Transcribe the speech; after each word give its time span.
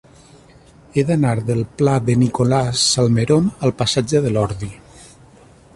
He 0.95 1.03
d'anar 1.09 1.33
del 1.49 1.61
pla 1.81 1.93
de 2.07 2.15
Nicolás 2.23 2.85
Salmerón 2.95 3.53
al 3.69 3.75
passatge 3.83 4.23
de 4.27 4.33
l'Ordi. 4.37 4.71